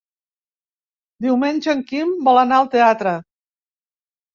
[1.27, 3.17] Diumenge en Quim vol anar al teatre.